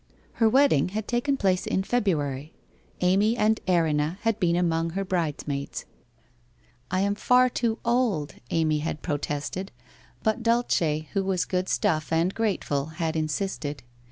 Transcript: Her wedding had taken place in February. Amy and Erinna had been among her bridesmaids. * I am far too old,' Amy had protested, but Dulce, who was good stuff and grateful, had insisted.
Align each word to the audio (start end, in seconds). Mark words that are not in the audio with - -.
Her 0.41 0.49
wedding 0.49 0.89
had 0.89 1.07
taken 1.07 1.37
place 1.37 1.67
in 1.67 1.83
February. 1.83 2.55
Amy 3.01 3.37
and 3.37 3.59
Erinna 3.67 4.17
had 4.21 4.39
been 4.39 4.55
among 4.55 4.89
her 4.89 5.05
bridesmaids. 5.05 5.85
* 6.39 6.65
I 6.89 7.01
am 7.01 7.13
far 7.13 7.49
too 7.51 7.77
old,' 7.85 8.33
Amy 8.49 8.79
had 8.79 9.03
protested, 9.03 9.71
but 10.23 10.41
Dulce, 10.41 11.03
who 11.13 11.23
was 11.23 11.45
good 11.45 11.69
stuff 11.69 12.11
and 12.11 12.33
grateful, 12.33 12.85
had 12.97 13.15
insisted. 13.15 13.83